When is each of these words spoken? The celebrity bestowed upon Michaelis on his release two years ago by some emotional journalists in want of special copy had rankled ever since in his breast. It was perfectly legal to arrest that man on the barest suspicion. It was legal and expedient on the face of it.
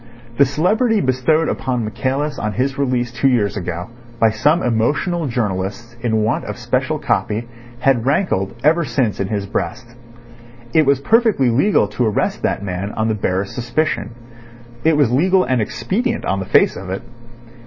The 0.37 0.45
celebrity 0.47 0.99
bestowed 0.99 1.47
upon 1.47 1.85
Michaelis 1.85 2.39
on 2.39 2.53
his 2.53 2.75
release 2.79 3.11
two 3.11 3.27
years 3.27 3.55
ago 3.55 3.91
by 4.19 4.31
some 4.31 4.63
emotional 4.63 5.27
journalists 5.27 5.95
in 6.01 6.23
want 6.23 6.43
of 6.45 6.57
special 6.57 6.97
copy 6.97 7.47
had 7.81 8.03
rankled 8.03 8.55
ever 8.63 8.83
since 8.83 9.19
in 9.19 9.27
his 9.27 9.45
breast. 9.45 9.85
It 10.73 10.87
was 10.87 10.99
perfectly 11.01 11.51
legal 11.51 11.87
to 11.89 12.07
arrest 12.07 12.41
that 12.41 12.63
man 12.63 12.91
on 12.93 13.09
the 13.09 13.13
barest 13.13 13.53
suspicion. 13.53 14.09
It 14.83 14.97
was 14.97 15.11
legal 15.11 15.43
and 15.43 15.61
expedient 15.61 16.25
on 16.25 16.39
the 16.39 16.45
face 16.47 16.75
of 16.75 16.89
it. 16.89 17.03